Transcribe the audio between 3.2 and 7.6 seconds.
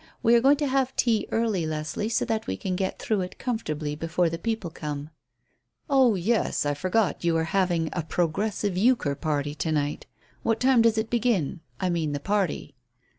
it comfortably before the people come." "Oh yes, I forgot you are